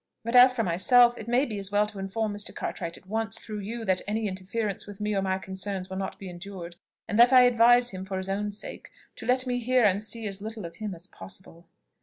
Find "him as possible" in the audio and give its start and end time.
10.77-11.67